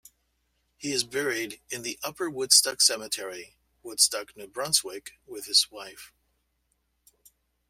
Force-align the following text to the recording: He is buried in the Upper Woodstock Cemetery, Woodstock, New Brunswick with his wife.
He 0.77 0.93
is 0.93 1.03
buried 1.03 1.61
in 1.69 1.83
the 1.83 1.99
Upper 2.01 2.27
Woodstock 2.27 2.81
Cemetery, 2.81 3.53
Woodstock, 3.83 4.35
New 4.35 4.47
Brunswick 4.47 5.11
with 5.27 5.45
his 5.45 5.69
wife. 5.69 6.11